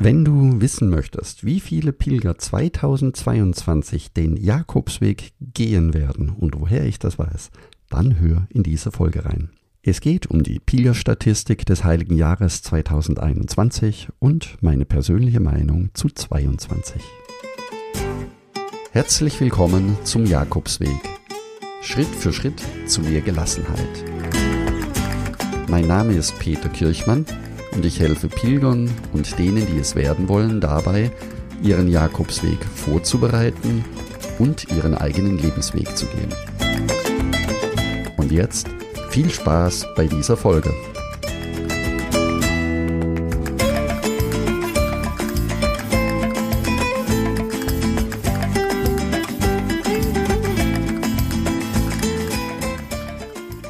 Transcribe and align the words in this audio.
Wenn 0.00 0.24
du 0.24 0.60
wissen 0.60 0.90
möchtest, 0.90 1.44
wie 1.44 1.58
viele 1.58 1.92
Pilger 1.92 2.38
2022 2.38 4.12
den 4.12 4.36
Jakobsweg 4.36 5.32
gehen 5.40 5.92
werden 5.92 6.30
und 6.30 6.60
woher 6.60 6.86
ich 6.86 7.00
das 7.00 7.18
weiß, 7.18 7.50
dann 7.90 8.20
hör 8.20 8.46
in 8.50 8.62
diese 8.62 8.92
Folge 8.92 9.24
rein. 9.24 9.50
Es 9.82 10.00
geht 10.00 10.28
um 10.28 10.44
die 10.44 10.60
Pilgerstatistik 10.60 11.66
des 11.66 11.82
Heiligen 11.82 12.16
Jahres 12.16 12.62
2021 12.62 14.10
und 14.20 14.56
meine 14.60 14.84
persönliche 14.84 15.40
Meinung 15.40 15.90
zu 15.94 16.08
22. 16.08 17.02
Herzlich 18.92 19.40
willkommen 19.40 19.98
zum 20.04 20.26
Jakobsweg. 20.26 21.00
Schritt 21.82 22.06
für 22.06 22.32
Schritt 22.32 22.62
zu 22.86 23.00
mehr 23.00 23.20
Gelassenheit. 23.20 24.04
Mein 25.68 25.88
Name 25.88 26.12
ist 26.12 26.38
Peter 26.38 26.68
Kirchmann 26.68 27.26
und 27.78 27.84
ich 27.84 28.00
helfe 28.00 28.26
Pilgern 28.26 28.90
und 29.12 29.38
denen, 29.38 29.64
die 29.64 29.78
es 29.78 29.94
werden 29.94 30.28
wollen, 30.28 30.60
dabei, 30.60 31.12
ihren 31.62 31.86
Jakobsweg 31.86 32.58
vorzubereiten 32.74 33.84
und 34.40 34.68
ihren 34.72 34.96
eigenen 34.96 35.38
Lebensweg 35.38 35.96
zu 35.96 36.06
gehen. 36.06 36.34
Und 38.16 38.32
jetzt 38.32 38.66
viel 39.10 39.30
Spaß 39.30 39.86
bei 39.94 40.08
dieser 40.08 40.36
Folge. 40.36 40.74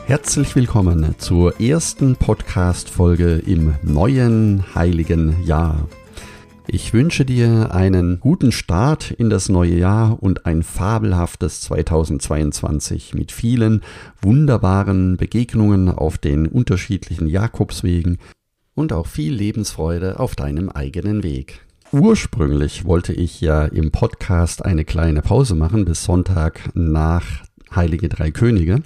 Herzlich 0.09 0.57
willkommen 0.57 1.15
zur 1.19 1.61
ersten 1.61 2.17
Podcast-Folge 2.17 3.43
im 3.45 3.75
neuen 3.83 4.65
heiligen 4.75 5.45
Jahr. 5.45 5.87
Ich 6.67 6.95
wünsche 6.95 7.27
dir 7.27 7.75
einen 7.75 8.19
guten 8.19 8.51
Start 8.51 9.11
in 9.11 9.29
das 9.29 9.51
neue 9.51 9.75
Jahr 9.75 10.23
und 10.23 10.47
ein 10.47 10.63
fabelhaftes 10.63 11.61
2022 11.61 13.13
mit 13.13 13.33
vielen 13.33 13.83
wunderbaren 14.23 15.19
Begegnungen 15.19 15.91
auf 15.91 16.17
den 16.17 16.47
unterschiedlichen 16.47 17.27
Jakobswegen 17.27 18.17
und 18.75 18.95
auch 18.95 19.09
viel 19.09 19.35
Lebensfreude 19.35 20.19
auf 20.21 20.35
deinem 20.35 20.71
eigenen 20.71 21.23
Weg. 21.23 21.67
Ursprünglich 21.93 22.87
wollte 22.87 23.13
ich 23.13 23.43
ja 23.43 23.67
im 23.67 23.91
Podcast 23.91 24.65
eine 24.65 24.87
kleine 24.87 25.21
Pause 25.21 25.55
machen 25.55 25.85
bis 25.85 26.05
Sonntag 26.05 26.71
nach 26.73 27.27
Heilige 27.75 28.09
Drei 28.09 28.31
Könige. 28.31 28.83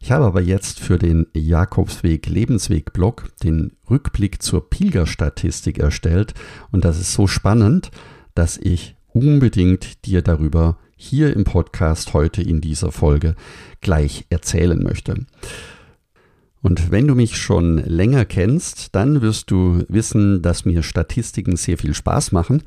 Ich 0.00 0.12
habe 0.12 0.24
aber 0.24 0.40
jetzt 0.40 0.80
für 0.80 0.98
den 0.98 1.26
Jakobsweg 1.34 2.26
Lebensweg 2.26 2.92
Blog 2.92 3.30
den 3.42 3.72
Rückblick 3.90 4.42
zur 4.42 4.68
Pilgerstatistik 4.68 5.78
erstellt 5.78 6.34
und 6.70 6.84
das 6.84 7.00
ist 7.00 7.12
so 7.12 7.26
spannend, 7.26 7.90
dass 8.34 8.58
ich 8.58 8.96
unbedingt 9.12 10.04
dir 10.04 10.22
darüber 10.22 10.78
hier 10.96 11.34
im 11.34 11.44
Podcast 11.44 12.14
heute 12.14 12.42
in 12.42 12.60
dieser 12.60 12.92
Folge 12.92 13.34
gleich 13.80 14.26
erzählen 14.30 14.82
möchte. 14.82 15.26
Und 16.62 16.90
wenn 16.90 17.06
du 17.06 17.14
mich 17.14 17.36
schon 17.36 17.78
länger 17.78 18.24
kennst, 18.24 18.94
dann 18.94 19.22
wirst 19.22 19.50
du 19.50 19.84
wissen, 19.88 20.42
dass 20.42 20.64
mir 20.64 20.82
Statistiken 20.82 21.56
sehr 21.56 21.78
viel 21.78 21.94
Spaß 21.94 22.32
machen 22.32 22.62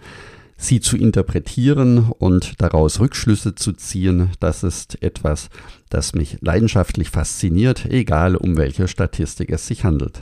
sie 0.60 0.82
zu 0.82 0.98
interpretieren 0.98 2.12
und 2.20 2.62
daraus 2.62 3.00
Rückschlüsse 3.00 3.56
zu 3.56 3.72
ziehen, 3.72 4.30
das 4.42 4.64
ist 4.64 5.02
etwas, 5.02 5.50
das 5.90 6.14
mich 6.14 6.38
leidenschaftlich 6.42 7.10
fasziniert, 7.10 7.86
egal 7.86 8.36
um 8.36 8.58
welche 8.58 8.88
Statistik 8.88 9.52
es 9.52 9.66
sich 9.66 9.86
handelt. 9.86 10.22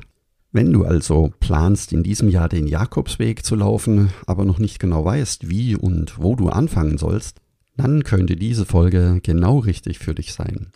Wenn 0.52 0.72
du 0.72 0.86
also 0.86 1.34
planst, 1.40 1.92
in 1.92 2.04
diesem 2.04 2.30
Jahr 2.30 2.50
den 2.50 2.68
Jakobsweg 2.68 3.44
zu 3.44 3.56
laufen, 3.56 4.12
aber 4.28 4.46
noch 4.46 4.60
nicht 4.60 4.80
genau 4.80 5.04
weißt, 5.04 5.50
wie 5.50 5.76
und 5.76 6.22
wo 6.22 6.36
du 6.36 6.50
anfangen 6.50 6.98
sollst, 6.98 7.42
dann 7.76 8.04
könnte 8.04 8.36
diese 8.36 8.66
Folge 8.66 9.20
genau 9.24 9.58
richtig 9.58 10.00
für 10.00 10.16
dich 10.16 10.34
sein. 10.34 10.68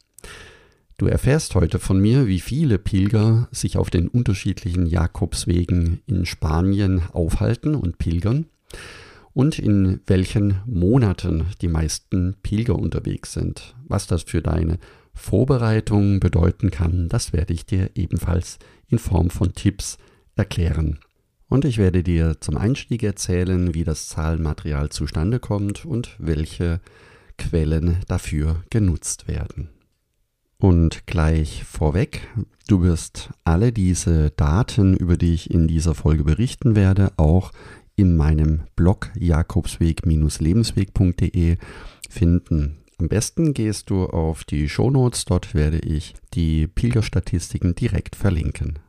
Du 0.98 1.06
erfährst 1.08 1.56
heute 1.56 1.80
von 1.80 2.00
mir, 2.00 2.28
wie 2.28 2.40
viele 2.40 2.78
Pilger 2.78 3.48
sich 3.52 3.78
auf 3.78 3.90
den 3.90 4.08
unterschiedlichen 4.08 4.88
Jakobswegen 4.88 6.02
in 6.06 6.26
Spanien 6.26 7.04
aufhalten 7.14 7.76
und 7.76 7.98
pilgern 7.98 8.46
und 9.34 9.60
in 9.60 10.02
welchen 10.08 10.62
Monaten 10.66 11.46
die 11.62 11.68
meisten 11.68 12.36
Pilger 12.44 12.78
unterwegs 12.78 13.34
sind. 13.34 13.76
Was 13.88 14.08
das 14.08 14.24
für 14.24 14.42
deine 14.42 14.78
Vorbereitung 15.14 16.20
bedeuten 16.20 16.72
kann, 16.72 17.10
das 17.10 17.34
werde 17.34 17.54
ich 17.54 17.66
dir 17.66 17.92
ebenfalls 17.96 18.60
in 18.88 19.00
Form 19.00 19.30
von 19.30 19.54
Tipps 19.54 19.98
erklären. 20.36 21.00
Und 21.48 21.66
ich 21.66 21.78
werde 21.78 22.02
dir 22.02 22.40
zum 22.40 22.56
Einstieg 22.58 23.04
erzählen, 23.04 23.74
wie 23.74 23.84
das 23.84 24.08
Zahlenmaterial 24.08 24.90
zustande 24.90 25.40
kommt 25.40 25.86
und 25.86 26.16
welche 26.18 26.80
Quellen 27.38 27.98
dafür 28.08 28.64
genutzt 28.70 29.28
werden. 29.28 29.70
Und 30.58 31.08
gleich 31.08 31.64
vorweg, 31.64 32.22
du 32.68 32.84
wirst 32.84 33.32
alle 33.44 33.74
diese 33.74 34.30
Daten, 34.30 34.96
über 34.96 35.18
die 35.18 35.34
ich 35.34 35.50
in 35.50 35.68
dieser 35.68 35.96
Folge 35.96 36.24
berichten 36.24 36.76
werde, 36.76 37.12
auch 37.18 37.52
in 37.96 38.16
meinem 38.16 38.62
Blog 38.76 39.10
jakobsweg-lebensweg.de 39.16 41.58
finden. 42.10 42.78
Am 42.98 43.08
besten 43.08 43.54
gehst 43.54 43.90
du 43.90 44.06
auf 44.06 44.44
die 44.44 44.68
Shownotes, 44.70 45.26
dort 45.26 45.56
werde 45.56 45.80
ich 45.80 46.14
die 46.34 46.68
Pilgerstatistiken 46.68 47.76
direkt 47.76 48.16
verlinken. 48.16 48.80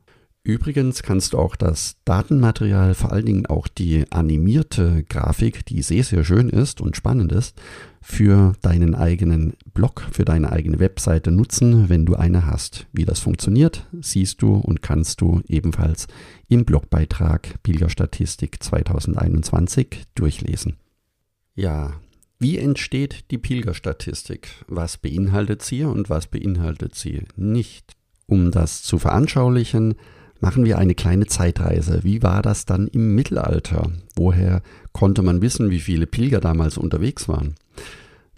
Übrigens 0.44 1.04
kannst 1.04 1.34
du 1.34 1.38
auch 1.38 1.54
das 1.54 1.96
Datenmaterial, 2.04 2.94
vor 2.94 3.12
allen 3.12 3.26
Dingen 3.26 3.46
auch 3.46 3.68
die 3.68 4.10
animierte 4.10 5.04
Grafik, 5.08 5.64
die 5.66 5.82
sehr, 5.82 6.02
sehr 6.02 6.24
schön 6.24 6.48
ist 6.48 6.80
und 6.80 6.96
spannend 6.96 7.30
ist, 7.30 7.60
für 8.00 8.54
deinen 8.60 8.96
eigenen 8.96 9.54
Blog, 9.72 10.04
für 10.10 10.24
deine 10.24 10.50
eigene 10.50 10.80
Webseite 10.80 11.30
nutzen, 11.30 11.88
wenn 11.88 12.04
du 12.04 12.16
eine 12.16 12.44
hast. 12.44 12.88
Wie 12.92 13.04
das 13.04 13.20
funktioniert, 13.20 13.86
siehst 14.00 14.42
du 14.42 14.54
und 14.54 14.82
kannst 14.82 15.20
du 15.20 15.42
ebenfalls 15.46 16.08
im 16.48 16.64
Blogbeitrag 16.64 17.62
Pilgerstatistik 17.62 18.60
2021 18.60 20.06
durchlesen. 20.16 20.76
Ja, 21.54 21.92
wie 22.40 22.58
entsteht 22.58 23.30
die 23.30 23.38
Pilgerstatistik? 23.38 24.48
Was 24.66 24.96
beinhaltet 24.96 25.62
sie 25.62 25.84
und 25.84 26.10
was 26.10 26.26
beinhaltet 26.26 26.96
sie 26.96 27.22
nicht? 27.36 27.92
Um 28.26 28.50
das 28.50 28.82
zu 28.82 28.98
veranschaulichen, 28.98 29.94
Machen 30.42 30.64
wir 30.64 30.76
eine 30.76 30.96
kleine 30.96 31.26
Zeitreise. 31.26 32.00
Wie 32.02 32.24
war 32.24 32.42
das 32.42 32.66
dann 32.66 32.88
im 32.88 33.14
Mittelalter? 33.14 33.92
Woher 34.16 34.60
konnte 34.90 35.22
man 35.22 35.40
wissen, 35.40 35.70
wie 35.70 35.78
viele 35.78 36.08
Pilger 36.08 36.40
damals 36.40 36.76
unterwegs 36.76 37.28
waren? 37.28 37.54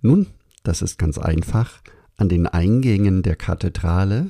Nun, 0.02 0.26
das 0.64 0.82
ist 0.82 0.98
ganz 0.98 1.16
einfach. 1.16 1.80
An 2.18 2.28
den 2.28 2.46
Eingängen 2.46 3.22
der 3.22 3.36
Kathedrale 3.36 4.28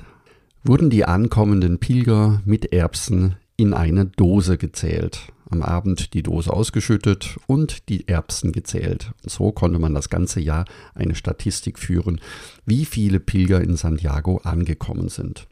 wurden 0.63 0.89
die 0.89 1.05
ankommenden 1.05 1.81
Pilger 1.81 2.43
mit 2.45 2.73
Erbsen 2.73 3.35
in 3.57 3.75
eine 3.75 4.05
Dose 4.05 4.57
gezählt. 4.57 5.33
Am 5.51 5.61
Abend 5.61 6.15
die 6.15 6.23
Dose 6.23 6.53
ausgeschüttet 6.53 7.41
und 7.49 7.89
die 7.89 8.07
Erbsen 8.07 8.53
gezählt. 8.53 9.11
so 9.25 9.51
konnte 9.51 9.81
man 9.81 9.95
das 9.95 10.09
ganze 10.11 10.39
Jahr 10.39 10.65
eine 10.95 11.17
Statistik 11.17 11.81
führen, 11.81 12.21
wie 12.67 12.85
viele 12.85 13.19
Pilger 13.19 13.61
in 13.61 13.75
Santiago 13.75 14.37
angekommen 14.45 15.09
sind. 15.09 15.49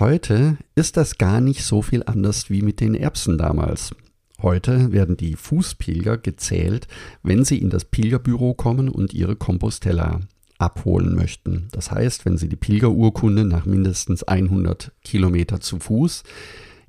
Heute 0.00 0.58
ist 0.74 0.96
das 0.96 1.18
gar 1.18 1.40
nicht 1.40 1.62
so 1.62 1.80
viel 1.80 2.02
anders 2.04 2.50
wie 2.50 2.62
mit 2.62 2.80
den 2.80 2.96
Erbsen 2.96 3.38
damals. 3.38 3.94
Heute 4.42 4.90
werden 4.90 5.16
die 5.16 5.36
Fußpilger 5.36 6.18
gezählt, 6.18 6.88
wenn 7.22 7.44
sie 7.44 7.58
in 7.58 7.70
das 7.70 7.84
Pilgerbüro 7.84 8.54
kommen 8.54 8.88
und 8.88 9.14
ihre 9.14 9.36
Compostella 9.36 10.18
abholen 10.58 11.14
möchten. 11.14 11.68
Das 11.70 11.92
heißt, 11.92 12.24
wenn 12.24 12.36
sie 12.38 12.48
die 12.48 12.56
Pilgerurkunde 12.56 13.44
nach 13.44 13.66
mindestens 13.66 14.24
100 14.24 14.90
Kilometer 15.04 15.60
zu 15.60 15.78
Fuß 15.78 16.24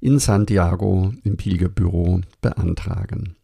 in 0.02 0.18
Santiago 0.18 1.14
im 1.24 1.38
Pilgerbüro 1.38 2.22
beantragen. 2.42 3.36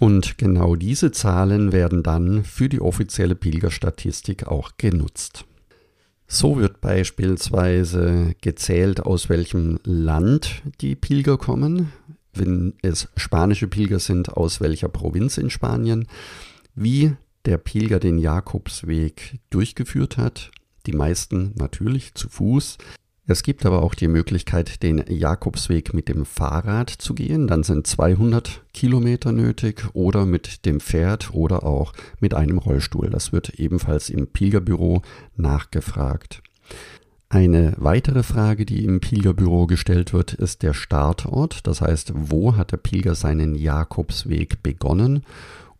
Und 0.00 0.36
genau 0.36 0.74
diese 0.74 1.12
Zahlen 1.12 1.70
werden 1.70 2.02
dann 2.02 2.42
für 2.42 2.68
die 2.68 2.80
offizielle 2.80 3.36
Pilgerstatistik 3.36 4.48
auch 4.48 4.72
genutzt. 4.78 5.44
So 6.32 6.58
wird 6.58 6.80
beispielsweise 6.80 8.36
gezählt, 8.40 9.00
aus 9.00 9.28
welchem 9.28 9.80
Land 9.82 10.62
die 10.80 10.94
Pilger 10.94 11.36
kommen, 11.38 11.92
wenn 12.32 12.74
es 12.82 13.08
spanische 13.16 13.66
Pilger 13.66 13.98
sind, 13.98 14.32
aus 14.36 14.60
welcher 14.60 14.88
Provinz 14.88 15.38
in 15.38 15.50
Spanien, 15.50 16.06
wie 16.76 17.16
der 17.46 17.58
Pilger 17.58 17.98
den 17.98 18.20
Jakobsweg 18.20 19.40
durchgeführt 19.50 20.18
hat, 20.18 20.52
die 20.86 20.92
meisten 20.92 21.52
natürlich 21.56 22.14
zu 22.14 22.28
Fuß, 22.28 22.78
es 23.30 23.44
gibt 23.44 23.64
aber 23.64 23.84
auch 23.84 23.94
die 23.94 24.08
Möglichkeit, 24.08 24.82
den 24.82 25.04
Jakobsweg 25.08 25.94
mit 25.94 26.08
dem 26.08 26.24
Fahrrad 26.24 26.90
zu 26.90 27.14
gehen. 27.14 27.46
Dann 27.46 27.62
sind 27.62 27.86
200 27.86 28.62
Kilometer 28.74 29.30
nötig 29.30 29.84
oder 29.92 30.26
mit 30.26 30.66
dem 30.66 30.80
Pferd 30.80 31.32
oder 31.32 31.64
auch 31.64 31.92
mit 32.18 32.34
einem 32.34 32.58
Rollstuhl. 32.58 33.08
Das 33.08 33.32
wird 33.32 33.50
ebenfalls 33.60 34.10
im 34.10 34.26
Pilgerbüro 34.26 35.02
nachgefragt. 35.36 36.42
Eine 37.28 37.74
weitere 37.76 38.24
Frage, 38.24 38.66
die 38.66 38.84
im 38.84 38.98
Pilgerbüro 38.98 39.68
gestellt 39.68 40.12
wird, 40.12 40.34
ist 40.34 40.64
der 40.64 40.74
Startort. 40.74 41.68
Das 41.68 41.80
heißt, 41.80 42.12
wo 42.16 42.56
hat 42.56 42.72
der 42.72 42.78
Pilger 42.78 43.14
seinen 43.14 43.54
Jakobsweg 43.54 44.64
begonnen 44.64 45.22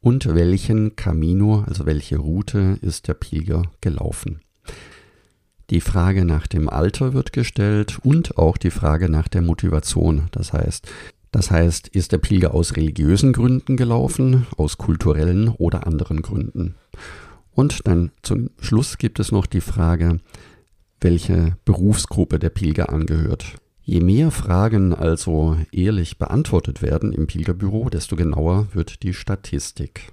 und 0.01 0.33
welchen 0.37 0.95
Camino, 0.95 1.65
also 1.67 1.85
welche 1.85 2.19
Route 2.19 2.79
ist 2.81 3.09
der 3.09 3.15
Pilger 3.15 3.63
gelaufen. 3.81 4.41
Die 5.71 5.81
Frage 5.81 6.25
nach 6.25 6.49
dem 6.49 6.69
Alter 6.69 7.15
wird 7.15 7.33
gestellt 7.33 8.01
und 8.03 8.37
auch 8.37 8.57
die 8.57 8.73
Frage 8.73 9.09
nach 9.09 9.29
der 9.29 9.41
Motivation. 9.41 10.27
Das 10.33 10.53
heißt, 10.53 10.91
das 11.31 11.53
heißt, 11.53 11.87
ist 11.87 12.11
der 12.11 12.19
Pilger 12.19 12.55
aus 12.55 12.75
religiösen 12.75 13.33
Gründen 13.33 13.77
gelaufen, 13.77 14.49
aus 14.57 14.79
kulturellen 14.79 15.49
oder 15.49 15.87
anderen 15.87 16.23
Gründen? 16.23 16.75
Und 17.53 17.87
dann 17.87 18.11
zum 18.23 18.51
Schluss 18.59 18.99
gibt 18.99 19.21
es 19.21 19.31
noch 19.31 19.47
die 19.47 19.61
Frage, 19.61 20.19
welche 21.01 21.57
Berufsgruppe 21.65 22.41
der 22.41 22.51
Pilger 22.51 22.91
angehört. 22.91 23.55
Je 23.83 24.01
mehr 24.01 24.33
Fragen 24.33 24.93
also 24.93 25.57
ehrlich 25.71 26.19
beantwortet 26.19 26.83
werden 26.83 27.13
im 27.13 27.29
Pilgerbüro, 27.29 27.91
desto 27.91 28.17
genauer 28.17 28.67
wird 28.73 29.05
die 29.05 29.15
Statistik. 29.15 30.13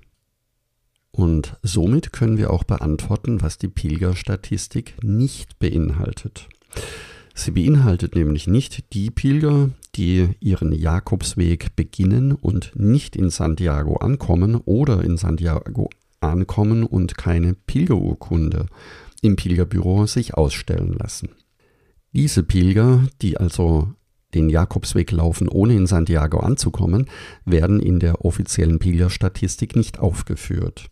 Und 1.18 1.58
somit 1.64 2.14
können 2.14 2.38
wir 2.38 2.52
auch 2.52 2.64
beantworten, 2.64 3.42
was 3.42 3.58
die 3.58 3.70
Pilgerstatistik 3.70 4.94
nicht 5.02 5.58
beinhaltet. 5.58 6.48
Sie 7.34 7.50
beinhaltet 7.50 8.14
nämlich 8.14 8.46
nicht 8.46 8.94
die 8.94 9.10
Pilger, 9.10 9.72
die 9.96 10.30
ihren 10.40 10.72
Jakobsweg 10.72 11.76
beginnen 11.76 12.34
und 12.34 12.74
nicht 12.76 13.16
in 13.16 13.32
Santiago 13.32 13.96
ankommen 13.96 14.58
oder 14.58 15.04
in 15.04 15.18
Santiago 15.18 15.90
ankommen 16.20 16.84
und 16.84 17.18
keine 17.18 17.56
Pilgerurkunde 17.56 18.68
im 19.24 19.38
Pilgerbüro 19.38 20.06
sich 20.06 20.36
ausstellen 20.36 20.94
lassen. 20.94 21.30
Diese 22.12 22.44
Pilger, 22.44 23.08
die 23.24 23.38
also 23.38 23.92
den 24.36 24.50
Jakobsweg 24.50 25.12
laufen, 25.12 25.50
ohne 25.50 25.74
in 25.74 25.88
Santiago 25.88 26.42
anzukommen, 26.42 27.08
werden 27.44 27.80
in 27.80 28.00
der 28.00 28.24
offiziellen 28.24 28.78
Pilgerstatistik 28.78 29.76
nicht 29.76 29.98
aufgeführt. 29.98 30.92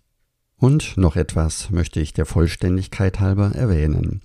Und 0.65 0.97
noch 0.97 1.15
etwas 1.15 1.69
möchte 1.69 1.99
ich 1.99 2.13
der 2.13 2.25
Vollständigkeit 2.25 3.19
halber 3.19 3.51
erwähnen. 3.53 4.21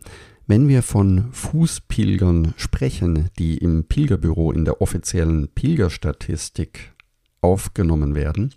Wenn 0.47 0.69
wir 0.69 0.83
von 0.83 1.31
Fußpilgern 1.33 2.55
sprechen, 2.57 3.29
die 3.39 3.59
im 3.59 3.85
Pilgerbüro 3.85 4.51
in 4.51 4.65
der 4.65 4.81
offiziellen 4.81 5.49
Pilgerstatistik 5.49 6.95
aufgenommen 7.43 8.15
werden, 8.15 8.55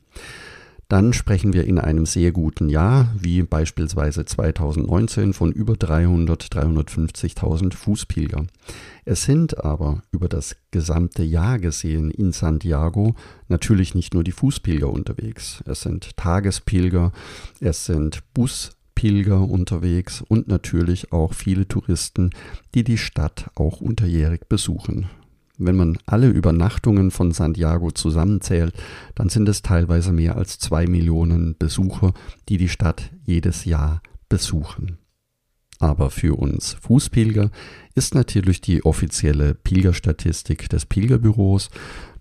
dann 0.89 1.13
sprechen 1.13 1.53
wir 1.53 1.65
in 1.65 1.79
einem 1.79 2.05
sehr 2.05 2.31
guten 2.31 2.69
Jahr, 2.69 3.13
wie 3.17 3.41
beispielsweise 3.43 4.25
2019, 4.25 5.33
von 5.33 5.51
über 5.51 5.75
300, 5.75 6.43
350.000 6.43 7.73
Fußpilger. 7.73 8.45
Es 9.05 9.23
sind 9.23 9.63
aber 9.63 10.03
über 10.11 10.29
das 10.29 10.55
gesamte 10.71 11.23
Jahr 11.23 11.59
gesehen 11.59 12.11
in 12.11 12.31
Santiago 12.31 13.15
natürlich 13.47 13.95
nicht 13.95 14.13
nur 14.13 14.23
die 14.23 14.31
Fußpilger 14.31 14.89
unterwegs. 14.89 15.63
Es 15.65 15.81
sind 15.81 16.15
Tagespilger, 16.17 17.11
es 17.59 17.85
sind 17.85 18.23
Bus 18.33 18.71
Pilger 18.95 19.41
unterwegs 19.41 20.21
und 20.21 20.47
natürlich 20.47 21.11
auch 21.11 21.33
viele 21.33 21.67
Touristen, 21.67 22.29
die 22.73 22.83
die 22.83 22.97
Stadt 22.97 23.49
auch 23.55 23.81
unterjährig 23.81 24.47
besuchen. 24.47 25.09
Wenn 25.57 25.75
man 25.75 25.97
alle 26.05 26.29
Übernachtungen 26.29 27.11
von 27.11 27.31
Santiago 27.31 27.91
zusammenzählt, 27.91 28.73
dann 29.15 29.29
sind 29.29 29.47
es 29.47 29.61
teilweise 29.61 30.11
mehr 30.11 30.35
als 30.35 30.57
zwei 30.57 30.87
Millionen 30.87 31.55
Besucher, 31.57 32.13
die 32.49 32.57
die 32.57 32.69
Stadt 32.69 33.11
jedes 33.23 33.65
Jahr 33.65 34.01
besuchen. 34.29 34.97
Aber 35.79 36.09
für 36.09 36.39
uns 36.39 36.73
Fußpilger 36.81 37.51
ist 37.93 38.15
natürlich 38.15 38.61
die 38.61 38.85
offizielle 38.85 39.53
Pilgerstatistik 39.53 40.69
des 40.69 40.85
Pilgerbüros 40.85 41.69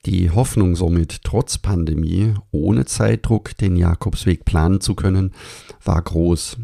Die 0.04 0.30
Hoffnung 0.30 0.74
somit, 0.74 1.22
trotz 1.22 1.58
Pandemie, 1.58 2.34
ohne 2.50 2.84
Zeitdruck 2.84 3.56
den 3.56 3.76
Jakobsweg 3.76 4.44
planen 4.44 4.80
zu 4.80 4.96
können, 4.96 5.32
war 5.84 6.02
groß. 6.02 6.56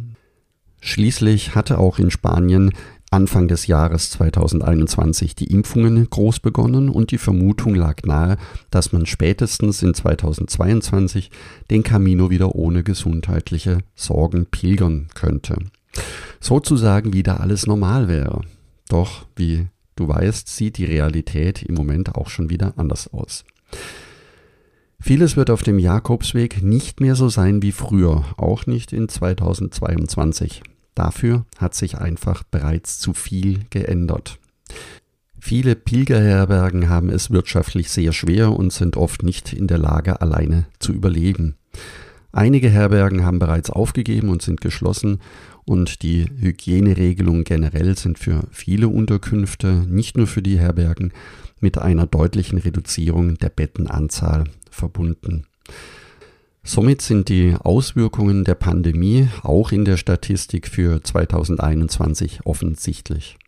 Schließlich 0.80 1.54
hatte 1.54 1.78
auch 1.78 1.98
in 1.98 2.10
Spanien 2.10 2.72
Anfang 3.10 3.48
des 3.48 3.66
Jahres 3.66 4.10
2021 4.10 5.34
die 5.34 5.50
Impfungen 5.50 6.10
groß 6.10 6.40
begonnen 6.40 6.90
und 6.90 7.10
die 7.10 7.18
Vermutung 7.18 7.74
lag 7.74 8.02
nahe, 8.04 8.36
dass 8.70 8.92
man 8.92 9.06
spätestens 9.06 9.82
in 9.82 9.94
2022 9.94 11.30
den 11.70 11.82
Camino 11.82 12.28
wieder 12.28 12.54
ohne 12.54 12.82
gesundheitliche 12.82 13.78
Sorgen 13.94 14.46
pilgern 14.46 15.08
könnte. 15.14 15.56
Sozusagen 16.38 17.14
wieder 17.14 17.40
alles 17.40 17.66
normal 17.66 18.08
wäre. 18.08 18.42
Doch, 18.88 19.26
wie 19.36 19.68
Du 19.98 20.06
weißt, 20.06 20.46
sieht 20.46 20.78
die 20.78 20.84
Realität 20.84 21.64
im 21.64 21.74
Moment 21.74 22.14
auch 22.14 22.28
schon 22.28 22.50
wieder 22.50 22.72
anders 22.76 23.12
aus. 23.12 23.44
Vieles 25.00 25.36
wird 25.36 25.50
auf 25.50 25.62
dem 25.62 25.78
Jakobsweg 25.78 26.62
nicht 26.62 27.00
mehr 27.00 27.14
so 27.14 27.28
sein 27.28 27.62
wie 27.62 27.72
früher, 27.72 28.24
auch 28.36 28.66
nicht 28.66 28.92
in 28.92 29.08
2022. 29.08 30.62
Dafür 30.94 31.46
hat 31.56 31.74
sich 31.74 31.98
einfach 31.98 32.42
bereits 32.42 32.98
zu 32.98 33.14
viel 33.14 33.60
geändert. 33.70 34.38
Viele 35.38 35.76
Pilgerherbergen 35.76 36.88
haben 36.88 37.10
es 37.10 37.30
wirtschaftlich 37.30 37.90
sehr 37.90 38.12
schwer 38.12 38.52
und 38.52 38.72
sind 38.72 38.96
oft 38.96 39.22
nicht 39.22 39.52
in 39.52 39.68
der 39.68 39.78
Lage, 39.78 40.20
alleine 40.20 40.66
zu 40.80 40.92
überleben. 40.92 41.54
Einige 42.32 42.68
Herbergen 42.68 43.24
haben 43.24 43.38
bereits 43.38 43.70
aufgegeben 43.70 44.28
und 44.28 44.42
sind 44.42 44.60
geschlossen 44.60 45.20
und 45.64 46.02
die 46.02 46.26
Hygieneregelungen 46.40 47.44
generell 47.44 47.96
sind 47.96 48.18
für 48.18 48.42
viele 48.50 48.88
Unterkünfte, 48.88 49.86
nicht 49.88 50.16
nur 50.16 50.26
für 50.26 50.42
die 50.42 50.58
Herbergen, 50.58 51.12
mit 51.60 51.78
einer 51.78 52.06
deutlichen 52.06 52.58
Reduzierung 52.58 53.38
der 53.38 53.50
Bettenanzahl 53.50 54.44
verbunden. 54.70 55.44
Somit 56.62 57.00
sind 57.00 57.28
die 57.28 57.54
Auswirkungen 57.58 58.44
der 58.44 58.54
Pandemie 58.54 59.28
auch 59.42 59.72
in 59.72 59.84
der 59.84 59.96
Statistik 59.96 60.68
für 60.68 61.02
2021 61.02 62.40
offensichtlich. 62.44 63.38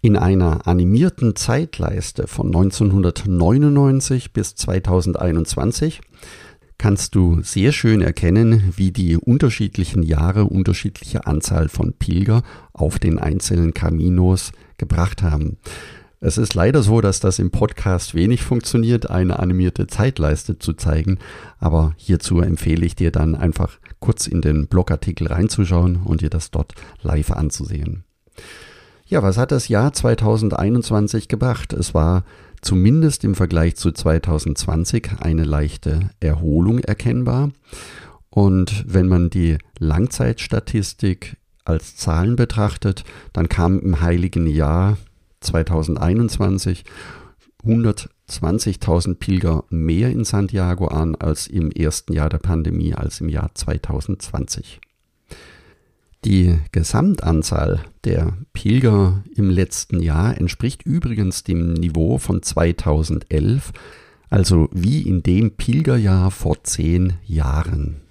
In 0.00 0.16
einer 0.16 0.66
animierten 0.66 1.36
Zeitleiste 1.36 2.26
von 2.26 2.46
1999 2.46 4.32
bis 4.32 4.54
2021 4.54 6.00
kannst 6.78 7.14
du 7.14 7.40
sehr 7.42 7.70
schön 7.70 8.00
erkennen, 8.00 8.72
wie 8.76 8.90
die 8.90 9.16
unterschiedlichen 9.16 10.02
Jahre 10.02 10.46
unterschiedliche 10.46 11.26
Anzahl 11.26 11.68
von 11.68 11.92
Pilger 11.92 12.42
auf 12.72 12.98
den 12.98 13.20
einzelnen 13.20 13.74
Caminos 13.74 14.50
gebracht 14.78 15.22
haben. 15.22 15.58
Es 16.24 16.38
ist 16.38 16.54
leider 16.54 16.84
so, 16.84 17.00
dass 17.00 17.18
das 17.18 17.40
im 17.40 17.50
Podcast 17.50 18.14
wenig 18.14 18.44
funktioniert, 18.44 19.10
eine 19.10 19.40
animierte 19.40 19.88
Zeitleiste 19.88 20.56
zu 20.56 20.72
zeigen, 20.72 21.18
aber 21.58 21.94
hierzu 21.96 22.40
empfehle 22.40 22.86
ich 22.86 22.94
dir 22.94 23.10
dann 23.10 23.34
einfach 23.34 23.80
kurz 23.98 24.28
in 24.28 24.40
den 24.40 24.68
Blogartikel 24.68 25.26
reinzuschauen 25.26 25.96
und 25.96 26.20
dir 26.20 26.30
das 26.30 26.52
dort 26.52 26.74
live 27.02 27.32
anzusehen. 27.32 28.04
Ja, 29.04 29.24
was 29.24 29.36
hat 29.36 29.50
das 29.50 29.66
Jahr 29.66 29.92
2021 29.92 31.26
gebracht? 31.26 31.72
Es 31.72 31.92
war 31.92 32.22
zumindest 32.60 33.24
im 33.24 33.34
Vergleich 33.34 33.74
zu 33.74 33.90
2020 33.90 35.14
eine 35.18 35.42
leichte 35.42 36.10
Erholung 36.20 36.78
erkennbar. 36.78 37.50
Und 38.30 38.84
wenn 38.86 39.08
man 39.08 39.28
die 39.28 39.58
Langzeitstatistik 39.80 41.36
als 41.64 41.96
Zahlen 41.96 42.36
betrachtet, 42.36 43.02
dann 43.32 43.48
kam 43.48 43.80
im 43.80 44.00
heiligen 44.00 44.46
Jahr 44.46 44.98
2021 45.42 46.84
120.000 47.64 49.14
Pilger 49.14 49.64
mehr 49.68 50.10
in 50.10 50.24
Santiago 50.24 50.86
an 50.86 51.14
als 51.14 51.46
im 51.46 51.70
ersten 51.70 52.12
Jahr 52.12 52.28
der 52.28 52.38
Pandemie, 52.38 52.94
als 52.94 53.20
im 53.20 53.28
Jahr 53.28 53.50
2020. 53.54 54.80
Die 56.24 56.56
Gesamtanzahl 56.70 57.80
der 58.04 58.32
Pilger 58.52 59.24
im 59.34 59.50
letzten 59.50 60.00
Jahr 60.00 60.38
entspricht 60.38 60.82
übrigens 60.82 61.42
dem 61.42 61.74
Niveau 61.74 62.18
von 62.18 62.42
2011, 62.42 63.72
also 64.30 64.68
wie 64.72 65.02
in 65.02 65.22
dem 65.22 65.52
Pilgerjahr 65.56 66.30
vor 66.30 66.62
zehn 66.62 67.14
Jahren. 67.24 68.02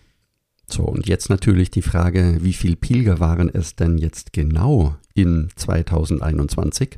So, 0.71 0.83
und 0.83 1.07
jetzt 1.07 1.29
natürlich 1.29 1.69
die 1.69 1.81
Frage, 1.81 2.37
wie 2.41 2.53
viel 2.53 2.77
Pilger 2.77 3.19
waren 3.19 3.49
es 3.49 3.75
denn 3.75 3.97
jetzt 3.97 4.31
genau 4.31 4.95
in 5.13 5.49
2021? 5.55 6.97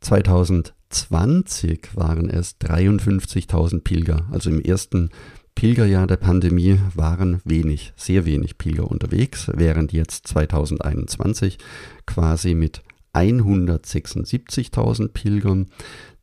2020 0.00 1.94
waren 1.94 2.30
es 2.30 2.58
53.000 2.58 3.80
Pilger. 3.82 4.24
Also 4.30 4.48
im 4.48 4.62
ersten 4.62 5.10
Pilgerjahr 5.54 6.06
der 6.06 6.16
Pandemie 6.16 6.78
waren 6.94 7.42
wenig, 7.44 7.92
sehr 7.96 8.24
wenig 8.24 8.56
Pilger 8.56 8.90
unterwegs, 8.90 9.50
während 9.52 9.92
jetzt 9.92 10.26
2021 10.28 11.58
quasi 12.06 12.54
mit 12.54 12.82
176.000 13.12 15.08
Pilgern 15.08 15.66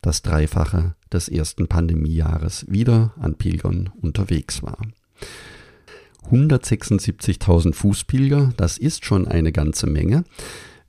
das 0.02 0.24
Dreifache 0.24 0.96
des 1.12 1.30
ersten 1.30 1.68
Pandemiejahres 1.68 2.66
wieder 2.68 3.14
an 3.20 3.36
Pilgern 3.36 3.92
unterwegs 4.02 4.64
war. 4.64 4.80
176.000 6.32 7.74
Fußpilger, 7.74 8.54
das 8.58 8.78
ist 8.78 9.06
schon 9.06 9.28
eine 9.28 9.52
ganze 9.52 9.88
Menge. 9.88 10.24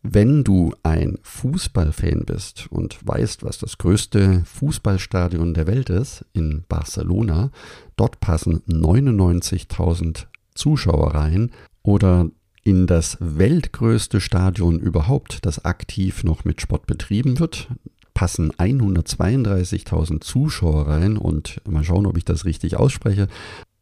Wenn 0.03 0.45
du 0.45 0.75
ein 0.85 1.19
Fußballfan 1.23 2.25
bist 2.25 2.69
und 2.71 2.99
weißt, 3.05 3.43
was 3.43 3.59
das 3.59 3.79
größte 3.79 4.43
Fußballstadion 4.45 5.55
der 5.55 5.67
Welt 5.67 5.91
ist, 5.91 6.25
in 6.33 6.65
Barcelona, 6.69 7.51
dort 7.97 8.21
passen 8.21 8.63
99.000 8.69 10.27
Zuschauer 10.55 11.15
rein 11.15 11.51
oder 11.83 12.31
in 12.63 12.87
das 12.87 13.17
weltgrößte 13.21 14.21
Stadion 14.21 14.79
überhaupt, 14.79 15.45
das 15.47 15.65
aktiv 15.65 16.23
noch 16.23 16.45
mit 16.45 16.61
Sport 16.61 16.87
betrieben 16.87 17.39
wird, 17.39 17.69
passen 18.15 18.53
132.000 18.53 20.21
Zuschauer 20.21 20.89
rein 20.89 21.17
und 21.17 21.61
mal 21.69 21.85
schauen, 21.85 22.07
ob 22.07 22.17
ich 22.17 22.25
das 22.25 22.45
richtig 22.45 22.77
ausspreche. 22.77 23.29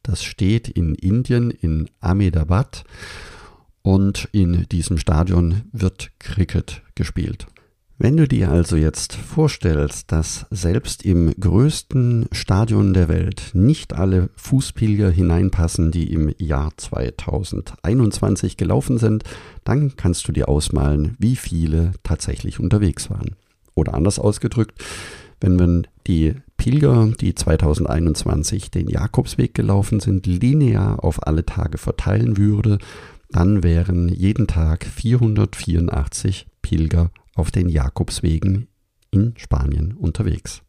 Das 0.06 0.22
steht 0.22 0.68
in 0.68 0.94
Indien, 0.94 1.50
in 1.50 1.90
Ahmedabad. 2.00 2.84
Und 3.82 4.28
in 4.30 4.68
diesem 4.70 4.98
Stadion 4.98 5.62
wird 5.72 6.12
Cricket 6.20 6.82
gespielt. 6.94 7.48
Wenn 7.98 8.16
du 8.16 8.28
dir 8.28 8.52
also 8.52 8.76
jetzt 8.76 9.14
vorstellst, 9.14 10.12
dass 10.12 10.46
selbst 10.50 11.04
im 11.04 11.34
größten 11.40 12.28
Stadion 12.30 12.94
der 12.94 13.08
Welt 13.08 13.50
nicht 13.52 13.94
alle 13.94 14.30
Fußpilger 14.36 15.10
hineinpassen, 15.10 15.90
die 15.90 16.12
im 16.12 16.32
Jahr 16.38 16.70
2021 16.76 18.56
gelaufen 18.56 18.98
sind, 18.98 19.24
dann 19.64 19.96
kannst 19.96 20.28
du 20.28 20.32
dir 20.32 20.48
ausmalen, 20.48 21.16
wie 21.18 21.34
viele 21.34 21.92
tatsächlich 22.04 22.60
unterwegs 22.60 23.10
waren. 23.10 23.34
Oder 23.74 23.94
anders 23.94 24.20
ausgedrückt, 24.20 24.84
wenn 25.40 25.56
man 25.56 25.86
die 26.06 26.34
Pilger, 26.56 27.12
die 27.20 27.34
2021 27.34 28.70
den 28.70 28.88
Jakobsweg 28.88 29.54
gelaufen 29.54 30.00
sind, 30.00 30.26
linear 30.26 31.04
auf 31.04 31.26
alle 31.26 31.44
Tage 31.44 31.78
verteilen 31.78 32.36
würde, 32.36 32.78
dann 33.30 33.62
wären 33.62 34.08
jeden 34.08 34.46
Tag 34.46 34.84
484 34.84 36.46
Pilger 36.62 37.10
auf 37.34 37.50
den 37.50 37.68
Jakobswegen 37.68 38.68
in 39.10 39.34
Spanien 39.36 39.92
unterwegs. 39.92 40.62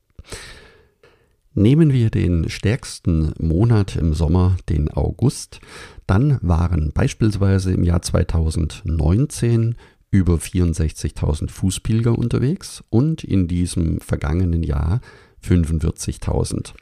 Nehmen 1.53 1.91
wir 1.91 2.11
den 2.11 2.49
stärksten 2.49 3.33
Monat 3.39 3.95
im 3.95 4.13
Sommer, 4.13 4.57
den 4.69 4.91
August, 4.91 5.59
dann 6.05 6.37
waren 6.41 6.91
beispielsweise 6.93 7.73
im 7.73 7.83
Jahr 7.83 8.01
2019 8.01 9.75
über 10.11 10.35
64.000 10.35 11.49
Fußpilger 11.49 12.17
unterwegs 12.17 12.83
und 12.89 13.23
in 13.23 13.47
diesem 13.47 13.99
vergangenen 13.99 14.63
Jahr 14.63 15.01
45.000. 15.45 16.73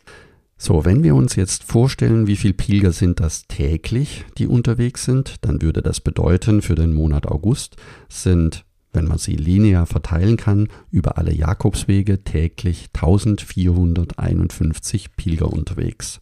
So, 0.58 0.86
wenn 0.86 1.03
wir 1.03 1.15
uns 1.15 1.36
jetzt 1.36 1.63
vorstellen, 1.63 2.27
wie 2.27 2.38
viele 2.38 2.53
Pilger 2.53 2.94
sind 2.94 3.20
das 3.20 3.46
täglich, 3.48 4.24
die 4.38 4.48
unterwegs 4.48 5.03
sind, 5.03 5.36
dann 5.41 5.62
würde 5.62 5.82
das 5.82 6.00
bedeuten, 6.00 6.62
für 6.62 6.75
den 6.75 6.94
Monat 6.94 7.27
August 7.27 7.75
sind, 8.08 8.63
wenn 8.94 9.05
man 9.05 9.17
sie 9.17 9.36
linear 9.36 9.86
verteilen 9.86 10.38
kann, 10.38 10.70
über 10.91 11.17
alle 11.17 11.34
Jakobswege 11.34 12.24
täglich 12.24 12.88
1451 12.94 15.17
Pilger 15.17 15.51
unterwegs. 15.51 16.22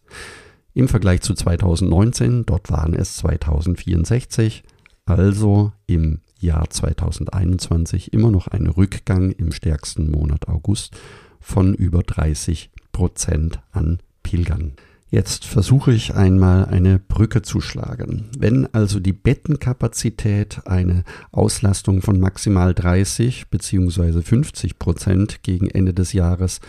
Im 0.72 0.88
Vergleich 0.88 1.20
zu 1.20 1.34
2019, 1.34 2.44
dort 2.44 2.72
waren 2.72 2.94
es 2.94 3.18
2064, 3.18 4.64
also 5.04 5.70
im 5.86 6.22
Jahr 6.44 6.68
2021 6.70 8.12
immer 8.12 8.30
noch 8.30 8.48
ein 8.48 8.66
Rückgang 8.66 9.30
im 9.32 9.52
stärksten 9.52 10.10
Monat 10.10 10.48
August 10.48 10.96
von 11.40 11.74
über 11.74 12.02
30 12.02 12.70
Prozent 12.92 13.60
an 13.72 13.98
Pilgern. 14.22 14.74
Jetzt 15.10 15.44
versuche 15.44 15.92
ich 15.92 16.14
einmal 16.14 16.64
eine 16.64 16.98
Brücke 16.98 17.42
zu 17.42 17.60
schlagen. 17.60 18.30
Wenn 18.36 18.66
also 18.74 18.98
die 18.98 19.12
Bettenkapazität 19.12 20.62
eine 20.66 21.04
Auslastung 21.30 22.02
von 22.02 22.18
maximal 22.18 22.74
30 22.74 23.48
bzw. 23.48 24.22
50 24.22 24.78
Prozent 24.78 25.42
gegen 25.42 25.70
Ende 25.70 25.94
des 25.94 26.14
Jahres 26.14 26.60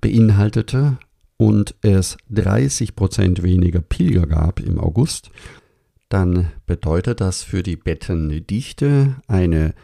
beinhaltete 0.00 0.98
und 1.36 1.74
es 1.82 2.16
30 2.30 2.96
Prozent 2.96 3.42
weniger 3.42 3.82
Pilger 3.82 4.26
gab 4.26 4.58
im 4.60 4.80
August, 4.80 5.30
dann 6.08 6.52
bedeutet 6.66 7.20
das 7.20 7.42
für 7.42 7.62
die 7.62 7.76
Bettendichte 7.76 9.16
eine 9.26 9.74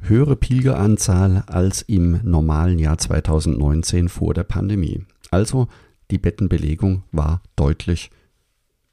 höhere 0.00 0.36
Pilgeranzahl 0.36 1.44
als 1.46 1.82
im 1.82 2.20
normalen 2.22 2.78
Jahr 2.78 2.98
2019 2.98 4.08
vor 4.08 4.34
der 4.34 4.44
Pandemie. 4.44 5.04
Also 5.30 5.68
die 6.10 6.18
Bettenbelegung 6.18 7.02
war 7.12 7.42
deutlich 7.56 8.10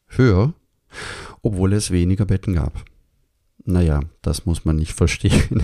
höher, 0.08 0.54
obwohl 1.42 1.74
es 1.74 1.92
weniger 1.92 2.26
Betten 2.26 2.56
gab. 2.56 2.84
Naja, 3.64 4.02
das 4.22 4.46
muss 4.46 4.66
man 4.66 4.76
nicht 4.76 4.94
verstehen. 4.98 5.64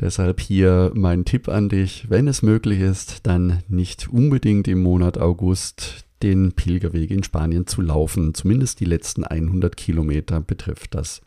Deshalb 0.00 0.40
hier 0.40 0.92
mein 0.94 1.24
Tipp 1.24 1.48
an 1.48 1.68
dich, 1.68 2.08
wenn 2.08 2.28
es 2.28 2.42
möglich 2.42 2.78
ist, 2.78 3.26
dann 3.26 3.64
nicht 3.66 4.08
unbedingt 4.08 4.68
im 4.68 4.80
Monat 4.80 5.18
August 5.18 6.04
den 6.22 6.52
Pilgerweg 6.52 7.10
in 7.10 7.22
Spanien 7.22 7.66
zu 7.66 7.80
laufen. 7.80 8.34
Zumindest 8.34 8.80
die 8.80 8.84
letzten 8.84 9.24
100 9.24 9.76
Kilometer 9.76 10.40
betrifft 10.40 10.94
das. 10.94 11.20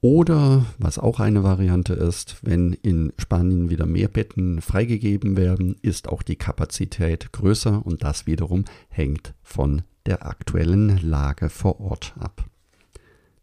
Oder, 0.00 0.66
was 0.78 0.98
auch 0.98 1.20
eine 1.20 1.42
Variante 1.42 1.94
ist, 1.94 2.36
wenn 2.42 2.74
in 2.74 3.12
Spanien 3.18 3.70
wieder 3.70 3.86
mehr 3.86 4.08
Betten 4.08 4.60
freigegeben 4.60 5.36
werden, 5.36 5.76
ist 5.82 6.08
auch 6.08 6.22
die 6.22 6.36
Kapazität 6.36 7.32
größer 7.32 7.84
und 7.84 8.04
das 8.04 8.26
wiederum 8.26 8.64
hängt 8.88 9.34
von 9.42 9.82
der 10.04 10.26
aktuellen 10.26 10.98
Lage 10.98 11.48
vor 11.48 11.80
Ort 11.80 12.14
ab. 12.20 12.44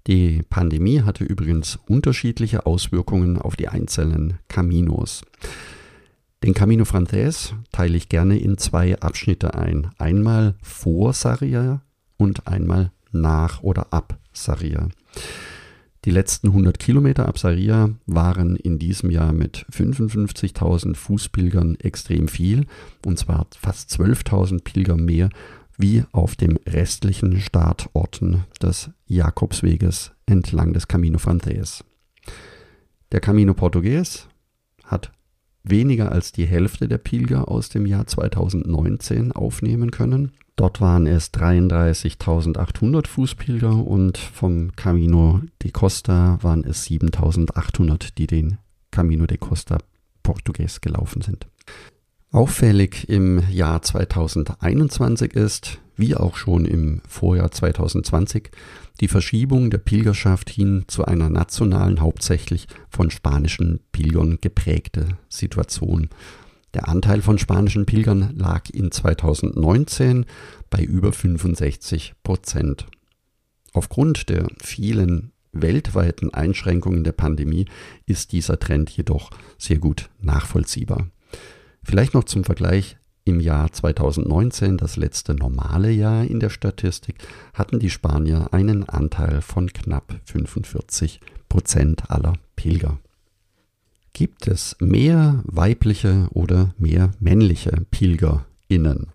Die 0.07 0.41
Pandemie 0.49 1.01
hatte 1.01 1.23
übrigens 1.23 1.79
unterschiedliche 1.87 2.65
Auswirkungen 2.65 3.37
auf 3.37 3.55
die 3.55 3.69
einzelnen 3.69 4.39
Caminos. 4.47 5.23
Den 6.43 6.53
Camino 6.53 6.83
Frances 6.83 7.53
teile 7.71 7.95
ich 7.95 8.09
gerne 8.09 8.37
in 8.37 8.57
zwei 8.57 8.99
Abschnitte 8.99 9.53
ein. 9.53 9.91
Einmal 9.97 10.55
vor 10.61 11.13
Sarria 11.13 11.81
und 12.17 12.47
einmal 12.47 12.91
nach 13.13 13.63
oder 13.63 13.93
ab 13.93 14.19
Sarria. 14.33 14.89
Die 16.03 16.11
letzten 16.11 16.47
100 16.47 16.79
Kilometer 16.79 17.29
ab 17.29 17.39
Sarria 17.39 17.91
waren 18.07 18.57
in 18.57 18.77
diesem 18.77 19.09
Jahr 19.09 19.31
mit 19.31 19.65
55.000 19.71 20.95
Fußpilgern 20.95 21.75
extrem 21.75 22.27
viel, 22.27 22.65
und 23.05 23.17
zwar 23.17 23.47
fast 23.57 23.89
12.000 23.91 24.65
Pilger 24.65 24.97
mehr 24.97 25.29
wie 25.77 26.03
auf 26.11 26.35
den 26.35 26.57
restlichen 26.67 27.39
Startorten 27.39 28.43
des 28.61 28.89
Jakobsweges 29.07 30.11
entlang 30.25 30.73
des 30.73 30.89
Camino 30.89 31.19
Frances. 31.19 31.85
Der 33.13 33.21
Camino 33.21 33.53
Portugues 33.53 34.27
hat 34.83 35.13
weniger 35.63 36.11
als 36.11 36.31
die 36.31 36.45
Hälfte 36.45 36.87
der 36.87 36.97
Pilger 36.97 37.47
aus 37.49 37.69
dem 37.69 37.85
Jahr 37.85 38.05
2019 38.05 39.31
aufnehmen 39.31 39.91
können. 39.91 40.31
Dort 40.55 40.81
waren 40.81 41.07
es 41.07 41.33
33.800 41.33 43.07
Fußpilger 43.07 43.75
und 43.75 44.17
vom 44.17 44.75
Camino 44.75 45.41
de 45.63 45.71
Costa 45.71 46.37
waren 46.41 46.63
es 46.63 46.87
7.800, 46.87 48.13
die 48.17 48.27
den 48.27 48.59
Camino 48.91 49.25
de 49.25 49.37
Costa 49.37 49.79
Portugues 50.21 50.81
gelaufen 50.81 51.21
sind. 51.21 51.47
Auffällig 52.31 53.09
im 53.09 53.43
Jahr 53.51 53.81
2021 53.81 55.33
ist, 55.33 55.79
wie 55.95 56.15
auch 56.15 56.35
schon 56.35 56.65
im 56.65 57.01
Vorjahr 57.07 57.51
2020, 57.51 58.51
die 58.99 59.07
Verschiebung 59.07 59.69
der 59.69 59.79
Pilgerschaft 59.79 60.49
hin 60.49 60.85
zu 60.87 61.05
einer 61.05 61.29
nationalen, 61.29 61.99
hauptsächlich 62.01 62.67
von 62.89 63.11
spanischen 63.11 63.79
Pilgern 63.91 64.37
geprägte 64.41 65.17
Situation. 65.29 66.09
Der 66.73 66.87
Anteil 66.87 67.21
von 67.21 67.37
spanischen 67.37 67.85
Pilgern 67.85 68.35
lag 68.35 68.69
in 68.71 68.91
2019 68.91 70.25
bei 70.69 70.83
über 70.83 71.13
65 71.13 72.13
Prozent. 72.23 72.87
Aufgrund 73.73 74.29
der 74.29 74.47
vielen 74.61 75.31
weltweiten 75.51 76.33
Einschränkungen 76.33 77.03
der 77.03 77.11
Pandemie 77.11 77.65
ist 78.07 78.31
dieser 78.31 78.59
Trend 78.59 78.89
jedoch 78.89 79.29
sehr 79.57 79.77
gut 79.77 80.09
nachvollziehbar. 80.19 81.09
Vielleicht 81.83 82.13
noch 82.13 82.23
zum 82.23 82.43
Vergleich 82.43 82.97
Im 83.25 83.39
Jahr 83.39 83.71
2019, 83.71 84.77
das 84.77 84.97
letzte 84.97 85.33
normale 85.33 85.89
Jahr 85.91 86.25
in 86.25 86.41
der 86.41 86.49
Statistik, 86.49 87.25
hatten 87.53 87.79
die 87.79 87.89
Spanier 87.89 88.49
einen 88.51 88.89
Anteil 88.89 89.41
von 89.41 89.71
knapp 89.71 90.19
45 90.25 91.21
Prozent 91.47 92.11
aller 92.11 92.33
Pilger. 92.57 92.99
Gibt 94.11 94.47
es 94.47 94.75
mehr 94.79 95.41
weibliche 95.45 96.27
oder 96.31 96.73
mehr 96.77 97.11
männliche 97.19 97.85
PilgerInnen? 97.91 99.07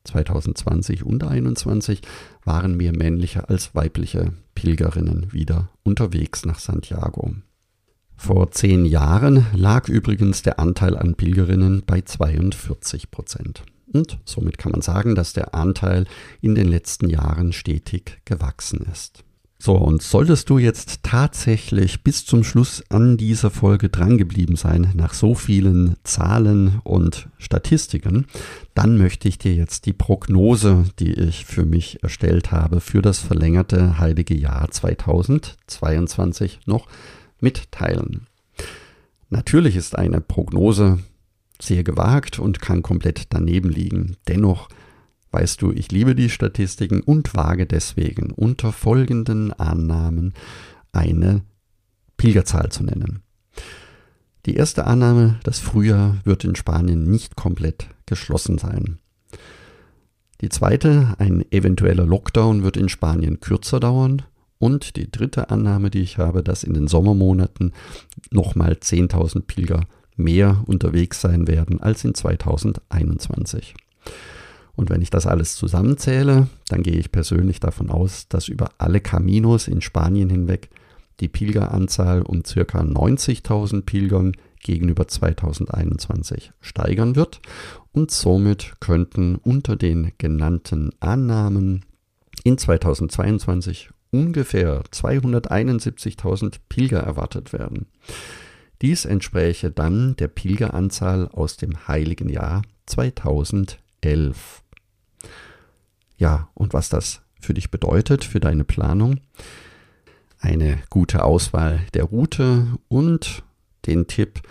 2020 0.07 1.03
und 1.03 1.21
2021 1.21 2.01
waren 2.43 2.75
mehr 2.75 2.95
männliche 2.95 3.49
als 3.49 3.75
weibliche 3.75 4.33
Pilgerinnen 4.55 5.31
wieder 5.31 5.69
unterwegs 5.83 6.45
nach 6.45 6.59
Santiago. 6.59 7.35
Vor 8.15 8.49
zehn 8.51 8.85
Jahren 8.85 9.45
lag 9.53 9.87
übrigens 9.87 10.41
der 10.41 10.59
Anteil 10.59 10.97
an 10.97 11.13
Pilgerinnen 11.15 11.83
bei 11.85 12.01
42 12.01 13.11
Prozent. 13.11 13.63
Und 13.93 14.19
somit 14.25 14.57
kann 14.57 14.71
man 14.71 14.81
sagen, 14.81 15.15
dass 15.15 15.33
der 15.33 15.53
Anteil 15.53 16.05
in 16.41 16.55
den 16.55 16.67
letzten 16.67 17.09
Jahren 17.09 17.53
stetig 17.53 18.21
gewachsen 18.25 18.87
ist. 18.91 19.23
So, 19.59 19.73
und 19.73 20.03
solltest 20.03 20.51
du 20.51 20.59
jetzt 20.59 21.01
tatsächlich 21.01 22.03
bis 22.03 22.25
zum 22.25 22.43
Schluss 22.43 22.83
an 22.89 23.17
dieser 23.17 23.49
Folge 23.49 23.89
drangeblieben 23.89 24.55
sein, 24.55 24.91
nach 24.93 25.15
so 25.15 25.33
vielen 25.33 25.95
Zahlen 26.03 26.79
und 26.83 27.27
Statistiken, 27.39 28.27
dann 28.75 28.97
möchte 28.97 29.27
ich 29.27 29.39
dir 29.39 29.55
jetzt 29.55 29.87
die 29.87 29.93
Prognose, 29.93 30.85
die 30.99 31.11
ich 31.11 31.45
für 31.45 31.65
mich 31.65 32.03
erstellt 32.03 32.51
habe, 32.51 32.81
für 32.81 33.01
das 33.01 33.19
verlängerte 33.19 33.97
heilige 33.97 34.35
Jahr 34.35 34.69
2022 34.69 36.59
noch 36.67 36.87
mitteilen. 37.39 38.27
Natürlich 39.29 39.75
ist 39.75 39.97
eine 39.97 40.21
Prognose 40.21 40.99
sehr 41.59 41.83
gewagt 41.83 42.37
und 42.37 42.61
kann 42.61 42.83
komplett 42.83 43.33
daneben 43.33 43.69
liegen. 43.69 44.17
Dennoch 44.27 44.69
Weißt 45.37 45.61
du, 45.61 45.71
ich 45.71 45.91
liebe 45.91 46.15
die 46.15 46.31
Statistiken 46.31 46.99
und 47.01 47.35
wage 47.35 47.67
deswegen 47.67 48.31
unter 48.31 48.73
folgenden 48.73 49.53
Annahmen 49.53 50.33
eine 50.91 51.43
Pilgerzahl 52.17 52.71
zu 52.71 52.83
nennen. 52.83 53.19
Die 54.47 54.55
erste 54.55 54.87
Annahme, 54.87 55.39
das 55.43 55.59
Frühjahr 55.59 56.17
wird 56.23 56.43
in 56.43 56.55
Spanien 56.55 57.03
nicht 57.03 57.35
komplett 57.35 57.87
geschlossen 58.07 58.57
sein. 58.57 58.97
Die 60.41 60.49
zweite, 60.49 61.13
ein 61.19 61.45
eventueller 61.51 62.07
Lockdown 62.07 62.63
wird 62.63 62.75
in 62.75 62.89
Spanien 62.89 63.39
kürzer 63.39 63.79
dauern. 63.79 64.23
Und 64.57 64.95
die 64.95 65.11
dritte 65.11 65.51
Annahme, 65.51 65.91
die 65.91 66.01
ich 66.01 66.17
habe, 66.17 66.41
dass 66.41 66.63
in 66.63 66.73
den 66.73 66.87
Sommermonaten 66.87 67.73
nochmal 68.31 68.71
10.000 68.71 69.41
Pilger 69.41 69.81
mehr 70.15 70.63
unterwegs 70.65 71.21
sein 71.21 71.47
werden 71.47 71.79
als 71.79 72.03
in 72.03 72.15
2021. 72.15 73.75
Und 74.77 74.91
wenn 74.91 75.01
ich 75.01 75.09
das 75.09 75.25
alles 75.25 75.55
zusammenzähle, 75.55 76.47
dann 76.69 76.83
gehe 76.83 76.97
ich 76.97 77.11
persönlich 77.11 77.59
davon 77.59 77.89
aus, 77.89 78.27
dass 78.29 78.47
über 78.47 78.69
alle 78.77 79.01
Caminos 79.01 79.67
in 79.67 79.81
Spanien 79.81 80.29
hinweg 80.29 80.69
die 81.19 81.27
Pilgeranzahl 81.27 82.21
um 82.21 82.43
ca. 82.43 82.61
90.000 82.61 83.81
Pilgern 83.81 84.33
gegenüber 84.61 85.07
2021 85.07 86.51
steigern 86.61 87.15
wird 87.15 87.41
und 87.91 88.11
somit 88.11 88.73
könnten 88.79 89.35
unter 89.35 89.75
den 89.75 90.11
genannten 90.19 90.91
Annahmen 90.99 91.83
in 92.43 92.59
2022 92.59 93.89
ungefähr 94.11 94.83
271.000 94.83 96.57
Pilger 96.69 96.99
erwartet 96.99 97.51
werden. 97.51 97.87
Dies 98.83 99.05
entspräche 99.05 99.71
dann 99.71 100.15
der 100.17 100.27
Pilgeranzahl 100.27 101.29
aus 101.29 101.57
dem 101.57 101.87
heiligen 101.87 102.29
Jahr 102.29 102.61
2011. 102.85 104.61
Ja, 106.17 106.49
und 106.53 106.73
was 106.73 106.89
das 106.89 107.21
für 107.39 107.53
dich 107.53 107.71
bedeutet, 107.71 108.23
für 108.23 108.39
deine 108.39 108.63
Planung. 108.63 109.19
Eine 110.39 110.79
gute 110.89 111.23
Auswahl 111.23 111.81
der 111.93 112.05
Route 112.05 112.67
und 112.87 113.43
den 113.85 114.07
Tipp, 114.07 114.41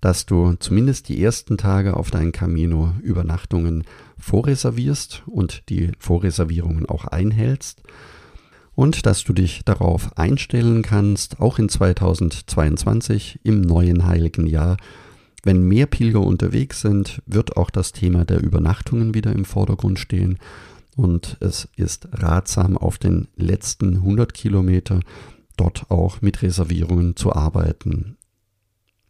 dass 0.00 0.26
du 0.26 0.54
zumindest 0.54 1.08
die 1.08 1.22
ersten 1.22 1.58
Tage 1.58 1.96
auf 1.96 2.10
deinen 2.10 2.32
Camino 2.32 2.94
Übernachtungen 3.02 3.84
vorreservierst 4.18 5.24
und 5.26 5.68
die 5.68 5.92
Vorreservierungen 5.98 6.86
auch 6.86 7.04
einhältst 7.04 7.82
und 8.78 9.06
dass 9.06 9.24
du 9.24 9.32
dich 9.32 9.62
darauf 9.64 10.16
einstellen 10.16 10.82
kannst, 10.82 11.40
auch 11.40 11.58
in 11.58 11.68
2022 11.68 13.40
im 13.42 13.60
neuen 13.60 14.06
heiligen 14.06 14.46
Jahr, 14.46 14.76
wenn 15.42 15.66
mehr 15.66 15.86
Pilger 15.86 16.20
unterwegs 16.20 16.80
sind, 16.80 17.20
wird 17.26 17.56
auch 17.56 17.70
das 17.70 17.90
Thema 17.90 18.24
der 18.24 18.40
Übernachtungen 18.40 19.14
wieder 19.14 19.32
im 19.32 19.44
Vordergrund 19.44 19.98
stehen 19.98 20.38
und 20.98 21.36
es 21.38 21.68
ist 21.76 22.08
ratsam, 22.10 22.76
auf 22.76 22.98
den 22.98 23.28
letzten 23.36 23.98
100 23.98 24.34
Kilometer 24.34 24.98
dort 25.56 25.90
auch 25.92 26.20
mit 26.22 26.42
Reservierungen 26.42 27.14
zu 27.14 27.32
arbeiten. 27.32 28.16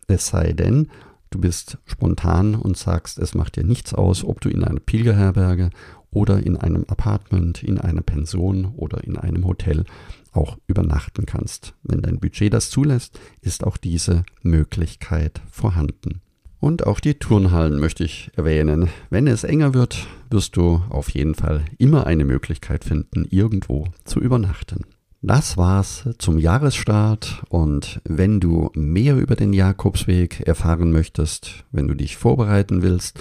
Es 0.06 0.26
sei 0.26 0.52
denn, 0.52 0.88
du 1.30 1.40
bist 1.40 1.78
spontan 1.86 2.54
und 2.54 2.76
sagst, 2.76 3.18
es 3.18 3.34
macht 3.34 3.56
dir 3.56 3.64
nichts 3.64 3.94
aus, 3.94 4.22
ob 4.22 4.42
du 4.42 4.50
in 4.50 4.64
einer 4.64 4.80
Pilgerherberge 4.80 5.70
oder 6.10 6.44
in 6.44 6.58
einem 6.58 6.84
Apartment, 6.88 7.62
in 7.62 7.78
einer 7.78 8.02
Pension 8.02 8.66
oder 8.76 9.02
in 9.04 9.16
einem 9.16 9.46
Hotel 9.46 9.84
auch 10.32 10.58
übernachten 10.66 11.24
kannst. 11.24 11.74
Wenn 11.84 12.02
dein 12.02 12.20
Budget 12.20 12.52
das 12.52 12.68
zulässt, 12.68 13.18
ist 13.40 13.64
auch 13.64 13.78
diese 13.78 14.24
Möglichkeit 14.42 15.40
vorhanden. 15.50 16.20
Und 16.60 16.86
auch 16.86 17.00
die 17.00 17.14
Turnhallen 17.14 17.78
möchte 17.78 18.04
ich 18.04 18.30
erwähnen. 18.36 18.88
Wenn 19.10 19.26
es 19.26 19.44
enger 19.44 19.74
wird, 19.74 20.06
wirst 20.30 20.56
du 20.56 20.82
auf 20.90 21.10
jeden 21.10 21.34
Fall 21.34 21.64
immer 21.78 22.06
eine 22.06 22.24
Möglichkeit 22.24 22.84
finden, 22.84 23.26
irgendwo 23.30 23.86
zu 24.04 24.20
übernachten. 24.20 24.84
Das 25.20 25.56
war's 25.56 26.08
zum 26.18 26.38
Jahresstart 26.38 27.42
und 27.48 28.00
wenn 28.04 28.38
du 28.38 28.70
mehr 28.74 29.16
über 29.16 29.34
den 29.34 29.52
Jakobsweg 29.52 30.46
erfahren 30.46 30.92
möchtest, 30.92 31.64
wenn 31.72 31.88
du 31.88 31.94
dich 31.94 32.16
vorbereiten 32.16 32.82
willst, 32.82 33.18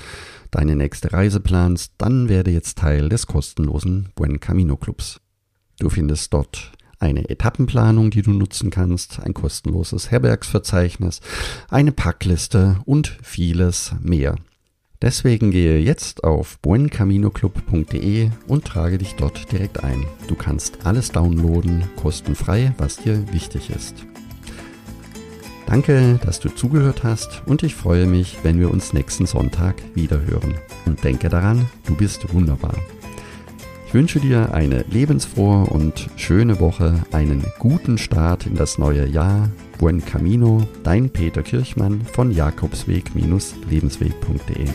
deine 0.51 0.75
nächste 0.75 1.11
Reise 1.11 1.39
planst, 1.39 1.93
dann 1.97 2.29
werde 2.29 2.51
jetzt 2.51 2.77
Teil 2.77 3.09
des 3.09 3.25
kostenlosen 3.25 4.09
Buen 4.13 4.39
Camino 4.39 4.77
Clubs. 4.77 5.21
Du 5.79 5.89
findest 5.89 6.33
dort 6.33 6.71
eine 6.99 7.29
Etappenplanung, 7.29 8.11
die 8.11 8.21
du 8.21 8.31
nutzen 8.31 8.69
kannst, 8.69 9.19
ein 9.21 9.33
kostenloses 9.33 10.11
Herbergsverzeichnis, 10.11 11.21
eine 11.69 11.91
Packliste 11.91 12.79
und 12.85 13.17
vieles 13.21 13.93
mehr. 14.01 14.35
Deswegen 15.01 15.51
gehe 15.51 15.77
jetzt 15.79 16.23
auf 16.23 16.57
buencaminoclub.de 16.59 18.31
und 18.47 18.65
trage 18.65 18.97
dich 18.97 19.13
dort 19.15 19.51
direkt 19.51 19.83
ein. 19.83 20.05
Du 20.27 20.33
kannst 20.33 20.85
alles 20.85 21.11
downloaden, 21.11 21.83
kostenfrei, 21.95 22.73
was 22.79 22.97
dir 22.97 23.31
wichtig 23.31 23.69
ist. 23.69 24.07
Danke, 25.67 26.19
dass 26.23 26.39
du 26.39 26.49
zugehört 26.49 27.03
hast 27.03 27.43
und 27.45 27.61
ich 27.61 27.75
freue 27.75 28.07
mich, 28.07 28.37
wenn 28.41 28.59
wir 28.59 28.71
uns 28.71 28.93
nächsten 28.93 29.27
Sonntag 29.27 29.75
wiederhören. 29.93 30.55
Und 30.85 31.03
denke 31.03 31.29
daran, 31.29 31.67
du 31.85 31.95
bist 31.95 32.33
wunderbar. 32.33 32.73
Ich 33.87 33.93
wünsche 33.93 34.19
dir 34.19 34.53
eine 34.53 34.83
lebensfrohe 34.91 35.65
und 35.65 36.09
schöne 36.17 36.59
Woche, 36.59 37.05
einen 37.13 37.45
guten 37.57 37.97
Start 37.97 38.45
in 38.45 38.55
das 38.55 38.77
neue 38.77 39.07
Jahr. 39.07 39.49
Buen 39.79 40.03
Camino, 40.03 40.67
dein 40.83 41.09
Peter 41.09 41.41
Kirchmann 41.41 42.01
von 42.01 42.31
Jakobsweg-lebensweg.de. 42.31 44.67